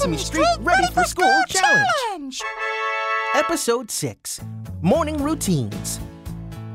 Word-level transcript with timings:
Sesame 0.00 0.16
Street 0.16 0.46
Ready 0.60 0.86
for 0.94 1.04
School 1.04 1.42
Challenge. 1.46 2.40
Episode 3.34 3.90
6 3.90 4.40
Morning 4.80 5.22
Routines. 5.22 6.00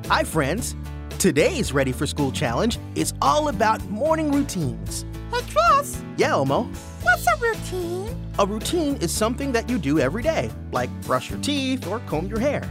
Hi, 0.10 0.24
friends. 0.24 0.76
Today's 1.18 1.74
Ready 1.74 1.92
for 1.92 2.06
School 2.06 2.32
Challenge 2.32 2.78
is 2.94 3.16
all 3.24 3.48
about 3.48 3.84
morning 3.90 4.32
routines. 4.32 5.06
Hey, 5.32 5.42
Chris, 5.52 6.00
Yeah, 6.18 6.34
Elmo. 6.34 6.70
what's 7.02 7.26
a 7.26 7.36
routine? 7.38 8.16
A 8.38 8.46
routine 8.46 8.96
is 8.98 9.12
something 9.12 9.52
that 9.54 9.68
you 9.72 9.80
do 9.80 9.98
every 10.00 10.22
day, 10.22 10.52
like 10.72 10.92
brush 11.02 11.32
your 11.32 11.40
teeth 11.40 11.88
or 11.88 12.02
comb 12.02 12.28
your 12.28 12.40
hair. 12.40 12.62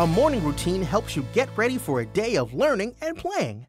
A 0.00 0.06
morning 0.06 0.44
routine 0.44 0.82
helps 0.82 1.16
you 1.16 1.24
get 1.32 1.48
ready 1.56 1.78
for 1.78 2.00
a 2.02 2.04
day 2.04 2.36
of 2.36 2.52
learning 2.52 2.94
and 3.00 3.16
playing. 3.16 3.66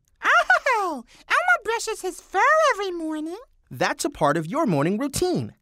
Oh, 0.67 1.05
Elmo 1.30 1.63
brushes 1.63 2.02
his 2.02 2.20
fur 2.20 2.41
every 2.73 2.91
morning. 2.91 3.38
That's 3.72 4.04
a 4.04 4.09
part 4.09 4.36
of 4.36 4.45
your 4.45 4.66
morning 4.66 4.98
routine. 4.98 5.54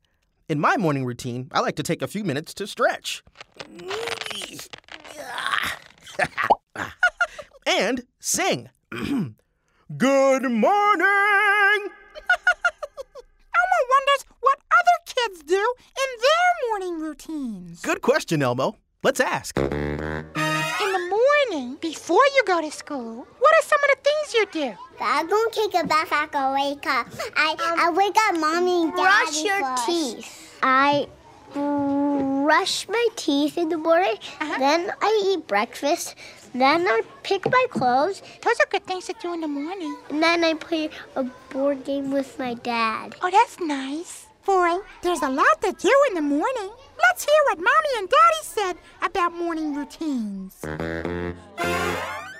In 0.49 0.59
my 0.59 0.75
morning 0.75 1.05
routine, 1.05 1.47
I 1.53 1.61
like 1.61 1.77
to 1.77 1.83
take 1.83 2.01
a 2.01 2.07
few 2.07 2.25
minutes 2.25 2.53
to 2.55 2.67
stretch. 2.67 3.23
and 7.65 8.03
sing. 8.19 8.69
Good 8.91 10.43
morning! 10.43 10.49
Elmo 13.55 13.79
wonders 13.89 14.25
what 14.41 14.59
other 14.69 14.97
kids 15.05 15.43
do 15.43 15.55
in 15.55 16.19
their 16.19 16.69
morning 16.69 16.99
routines. 16.99 17.81
Good 17.81 18.01
question, 18.01 18.41
Elmo. 18.41 18.75
Let's 19.01 19.21
ask. 19.21 19.57
In 21.93 21.99
the 21.99 22.13
morning, 22.13 22.23
before 22.23 22.25
you 22.35 22.43
go 22.45 22.61
to 22.61 22.71
school, 22.71 23.27
what 23.39 23.53
are 23.55 23.67
some 23.67 23.79
of 23.83 23.89
the 23.91 23.97
things 24.03 24.33
you 24.33 24.45
do? 24.51 24.77
I 24.99 25.23
don't 25.25 25.53
take 25.53 25.73
a 25.83 25.87
bath 25.87 26.11
after 26.11 26.37
I 26.37 26.53
wake 26.53 26.85
up. 26.87 27.07
I, 27.35 27.51
um, 27.51 27.79
I 27.79 27.89
wake 27.91 28.15
up 28.17 28.39
mommy 28.39 28.83
and 28.83 28.91
daddy 28.95 29.03
brush 29.03 29.43
your 29.43 29.59
first. 29.59 29.85
teeth. 29.85 30.59
I 30.61 31.07
brush 31.53 32.87
my 32.89 33.07
teeth 33.15 33.57
in 33.57 33.69
the 33.69 33.77
morning. 33.77 34.17
Uh-huh. 34.41 34.59
Then 34.59 34.91
I 35.01 35.33
eat 35.33 35.47
breakfast. 35.47 36.15
Then 36.53 36.87
I 36.87 37.01
pick 37.23 37.45
my 37.51 37.65
clothes. 37.69 38.21
Those 38.41 38.59
are 38.59 38.67
good 38.69 38.85
things 38.85 39.05
to 39.07 39.15
do 39.21 39.33
in 39.33 39.41
the 39.41 39.47
morning. 39.47 39.95
And 40.09 40.21
then 40.21 40.43
I 40.43 40.53
play 40.53 40.89
a 41.15 41.23
board 41.49 41.83
game 41.83 42.11
with 42.11 42.37
my 42.39 42.53
dad. 42.53 43.15
Oh, 43.21 43.29
that's 43.31 43.59
nice. 43.59 44.27
Boy, 44.45 44.77
there's 45.01 45.21
a 45.21 45.29
lot 45.29 45.61
to 45.61 45.71
do 45.71 46.05
in 46.09 46.15
the 46.15 46.21
morning. 46.21 46.69
Let's 47.01 47.23
hear 47.23 47.41
what 47.45 47.59
Mommy 47.59 47.89
and 47.97 48.09
Daddy 48.09 48.43
said 48.43 48.73
about 49.01 49.33
morning 49.33 49.73
routines. 49.73 50.59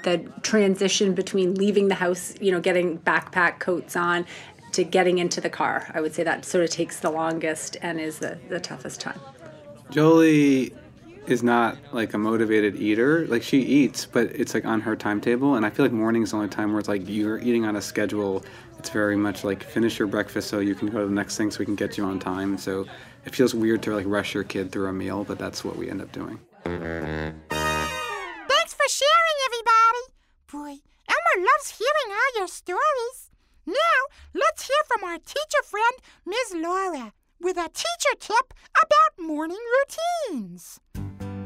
the 0.04 0.30
transition 0.42 1.14
between 1.14 1.56
leaving 1.56 1.88
the 1.88 1.96
house, 1.96 2.34
you 2.42 2.52
know, 2.52 2.59
getting 2.59 3.00
backpack 3.00 3.59
coats 3.59 3.96
on 3.96 4.26
to 4.74 4.84
getting 4.84 5.20
into 5.20 5.40
the 5.40 5.50
car. 5.50 5.90
I 5.94 6.02
would 6.02 6.14
say 6.14 6.24
that 6.24 6.44
sort 6.44 6.66
of 6.66 6.72
takes 6.72 7.00
the 7.00 7.09
longest 7.09 7.78
and 7.81 8.02
is 8.02 8.20
the, 8.20 8.38
the 8.50 8.59
toughest 8.59 9.00
time. 9.00 9.20
Jolie 9.90 10.74
is 11.28 11.42
not 11.42 11.78
like 11.94 12.14
a 12.14 12.18
motivated 12.18 12.76
eater. 12.76 13.26
Like 13.28 13.44
she 13.44 13.62
eats, 13.62 14.06
but 14.06 14.28
it's 14.28 14.54
like 14.54 14.66
on 14.66 14.81
her 14.81 14.96
timetable. 14.96 15.56
And 15.56 15.66
I 15.66 15.70
feel 15.70 15.86
like 15.86 15.94
morning 15.94 16.24
is 16.24 16.31
the 16.31 16.38
only 16.38 16.50
time 16.50 16.72
where 16.72 16.80
it's 16.80 16.90
like 16.90 17.08
you're 17.08 17.40
eating 17.40 17.66
on 17.66 17.76
a 17.76 17.81
schedule. 17.81 18.44
It's 18.84 18.89
very 18.89 19.16
much 19.16 19.45
like 19.45 19.64
finish 19.64 19.98
your 19.98 20.09
breakfast 20.09 20.50
so 20.50 20.59
you 20.59 20.76
can 20.76 20.89
go 20.89 21.00
to 21.00 21.06
the 21.06 21.14
next 21.14 21.38
thing 21.38 21.52
so 21.52 21.59
we 21.59 21.66
can 21.66 21.76
get 21.76 21.98
you 21.98 22.03
on 22.03 22.20
time. 22.20 22.58
So 22.58 22.86
it 23.25 23.34
feels 23.34 23.56
weird 23.56 23.81
to 23.84 23.95
like 23.95 24.06
rush 24.06 24.34
your 24.34 24.44
kid 24.44 24.73
through 24.73 24.88
a 24.88 24.92
meal, 24.92 25.23
but 25.23 25.40
that's 25.40 25.64
what 25.64 25.78
we 25.78 25.90
end 25.90 26.02
up 26.02 26.12
doing. 26.12 26.38
Thanks 26.66 26.84
for 28.73 28.90
sharing, 28.90 29.38
everybody. 29.45 30.03
Boy, 30.52 30.81
Elmo 31.08 31.45
loves 31.48 31.78
hearing 31.78 32.12
all 32.12 32.40
your 32.40 32.50
stories. 32.50 33.31
Now, 33.66 33.73
let's 34.34 34.67
hear 34.67 34.84
from 34.90 35.06
our 35.06 35.18
teacher 35.18 35.64
friend, 35.64 35.95
Ms. 36.25 36.56
Laura, 36.56 37.14
with 37.40 37.56
a 37.56 37.70
teacher 37.70 38.18
tip 38.20 38.53
about 38.84 39.18
morning 39.18 39.63
routines. 39.79 40.81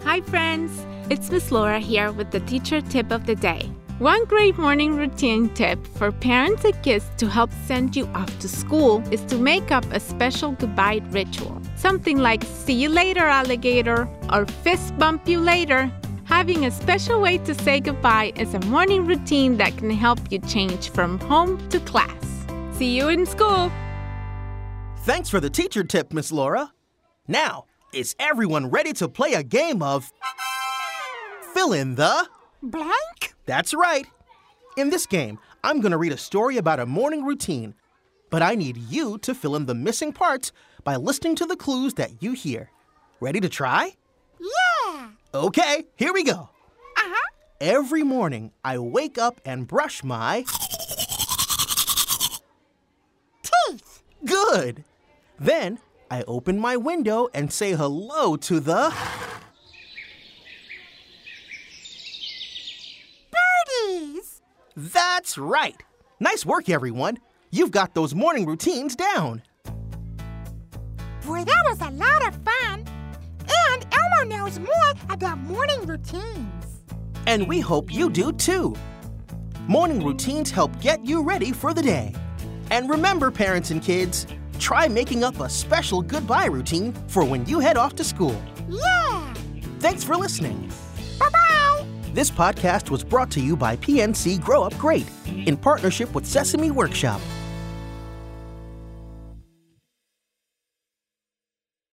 Hi, 0.06 0.22
friends! 0.22 0.88
It's 1.12 1.30
Miss 1.30 1.52
Laura 1.52 1.78
here 1.80 2.12
with 2.12 2.32
the 2.32 2.40
teacher 2.40 2.82
tip 2.82 3.12
of 3.12 3.28
the 3.28 3.36
day. 3.36 3.72
One 4.00 4.26
great 4.26 4.60
morning 4.60 4.96
routine 4.96 5.50
tip 5.56 5.84
for 5.88 6.12
parents 6.12 6.64
and 6.64 6.84
kids 6.84 7.10
to 7.18 7.28
help 7.28 7.50
send 7.66 7.96
you 7.96 8.06
off 8.14 8.30
to 8.42 8.48
school 8.48 9.02
is 9.12 9.22
to 9.26 9.40
make 9.40 9.72
up 9.72 9.86
a 9.92 10.00
special 10.00 10.52
goodbye 10.52 11.02
ritual. 11.10 11.60
Something 11.78 12.20
like 12.20 12.44
see 12.44 12.74
you 12.74 12.90
later, 12.90 13.26
alligator, 13.26 14.08
or 14.32 14.46
fist 14.46 14.96
bump 15.00 15.28
you 15.28 15.40
later. 15.40 15.92
Having 16.26 16.68
a 16.68 16.70
special 16.70 17.20
way 17.20 17.40
to 17.40 17.56
say 17.56 17.80
goodbye 17.80 18.34
is 18.36 18.54
a 18.54 18.60
morning 18.68 19.08
routine 19.08 19.58
that 19.58 19.76
can 19.78 19.90
help 19.90 20.20
you 20.32 20.38
change 20.42 20.92
from 20.92 21.18
home 21.22 21.58
to 21.70 21.80
class. 21.80 22.46
See 22.74 22.96
you 22.96 23.10
in 23.10 23.26
school! 23.26 23.72
Thanks 25.06 25.28
for 25.28 25.40
the 25.40 25.50
teacher 25.50 25.84
tip, 25.84 26.14
Miss 26.14 26.32
Laura. 26.32 26.72
Now, 27.28 27.66
is 27.94 28.16
everyone 28.20 28.70
ready 28.70 28.94
to 28.94 29.10
play 29.10 29.34
a 29.34 29.42
game 29.42 29.82
of 29.82 30.14
Fill 31.56 31.74
in 31.74 31.96
the? 31.96 32.28
Blank? 32.62 33.36
That's 33.46 33.74
right. 33.74 34.06
In 34.78 34.90
this 34.90 35.06
game, 35.06 35.40
I'm 35.64 35.82
going 35.82 35.92
to 35.92 35.98
read 35.98 36.12
a 36.12 36.18
story 36.18 36.58
about 36.58 36.80
a 36.80 36.86
morning 36.86 37.24
routine, 37.24 37.74
but 38.30 38.42
I 38.42 38.56
need 38.56 38.78
you 38.78 39.18
to 39.20 39.34
fill 39.34 39.56
in 39.56 39.66
the 39.66 39.76
missing 39.76 40.14
parts 40.14 40.52
by 40.84 40.96
listening 40.96 41.36
to 41.38 41.46
the 41.46 41.56
clues 41.56 41.96
that 41.96 42.22
you 42.22 42.34
hear. 42.34 42.70
Ready 43.20 43.40
to 43.40 43.50
try? 43.50 43.96
Yeah. 44.40 45.10
Okay, 45.34 45.86
here 45.96 46.14
we 46.14 46.24
go. 46.24 46.50
Uh 46.98 47.02
huh. 47.06 47.30
Every 47.60 48.04
morning, 48.04 48.52
I 48.64 48.78
wake 48.78 49.18
up 49.18 49.42
and 49.44 49.68
brush 49.68 50.04
my. 50.04 50.46
Teeth. 53.42 54.04
Good! 54.26 54.84
Then, 55.40 55.80
I 56.10 56.24
open 56.24 56.60
my 56.60 56.78
window 56.78 57.30
and 57.34 57.52
say 57.52 57.74
hello 57.74 58.36
to 58.38 58.60
the. 58.60 59.27
That's 64.78 65.40
right! 65.40 65.82
Nice 66.20 66.46
work, 66.46 66.70
everyone! 66.70 67.18
You've 67.50 67.72
got 67.72 67.96
those 67.96 68.14
morning 68.14 68.46
routines 68.46 68.96
down. 68.96 69.42
Boy, 71.26 71.44
that 71.44 71.64
was 71.66 71.82
a 71.82 71.90
lot 71.90 72.28
of 72.28 72.36
fun. 72.46 72.86
And 73.72 73.88
Elmo 73.92 74.36
knows 74.36 74.60
more 74.60 74.94
about 75.10 75.40
morning 75.40 75.84
routines. 75.88 76.84
And 77.26 77.48
we 77.48 77.60
hope 77.60 77.92
you 77.92 78.12
do 78.12 78.32
too. 78.32 78.76
Morning 79.68 80.06
routines 80.06 80.52
help 80.52 80.80
get 80.80 81.04
you 81.04 81.24
ready 81.24 81.52
for 81.52 81.74
the 81.74 81.82
day. 81.82 82.14
And 82.70 82.88
remember, 82.88 83.32
parents 83.32 83.72
and 83.72 83.82
kids, 83.82 84.28
try 84.60 84.88
making 84.88 85.24
up 85.24 85.40
a 85.40 85.50
special 85.50 86.04
goodbye 86.04 86.46
routine 86.46 86.94
for 87.08 87.26
when 87.26 87.48
you 87.48 87.60
head 87.60 87.78
off 87.78 87.96
to 87.96 88.04
school. 88.04 88.40
Yeah. 88.70 89.34
Thanks 89.80 90.04
for 90.04 90.16
listening. 90.16 90.72
This 92.18 92.32
podcast 92.32 92.90
was 92.90 93.04
brought 93.04 93.30
to 93.34 93.40
you 93.40 93.56
by 93.56 93.76
PNC 93.76 94.42
Grow 94.42 94.64
Up 94.64 94.76
Great 94.80 95.08
in 95.28 95.56
partnership 95.56 96.16
with 96.16 96.26
Sesame 96.26 96.72
Workshop. 96.72 97.22